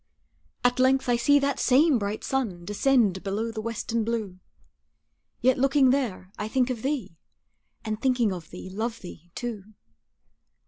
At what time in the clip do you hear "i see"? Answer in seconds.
1.09-1.37